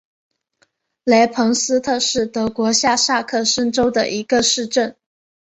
[1.03, 4.97] 雷彭斯特是德国下萨克森州的一个市镇。